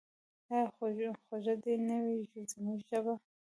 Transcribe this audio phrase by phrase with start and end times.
[0.51, 0.65] آیا
[1.25, 2.19] خوږه دې نه وي
[2.51, 3.13] زموږ ژبه؟